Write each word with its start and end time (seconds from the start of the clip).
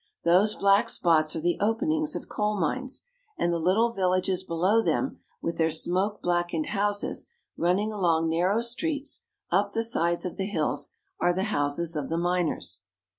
Those 0.23 0.55
black 0.55 0.89
spots 0.89 1.35
are 1.35 1.41
the 1.41 1.59
openings 1.61 2.15
of 2.15 2.27
coal 2.27 2.59
mines, 2.59 3.03
and 3.37 3.53
the 3.53 3.59
little 3.59 3.91
villages 3.91 4.41
below 4.43 4.81
them, 4.81 5.19
with 5.43 5.57
their 5.59 5.69
smoke 5.69 6.23
blackened 6.23 6.65
houses 6.73 7.27
running 7.55 7.91
along 7.91 8.27
narrow 8.27 8.61
streets 8.61 9.21
up 9.51 9.73
the 9.73 9.83
sides 9.83 10.25
of 10.25 10.37
the 10.37 10.45
hills, 10.47 10.89
are 11.19 11.33
the 11.35 11.43
houses 11.53 11.95
of 11.95 12.09
the 12.09 12.17
miners. 12.17 12.81